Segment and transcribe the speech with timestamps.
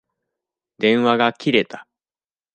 [0.79, 1.87] 電話が切れた。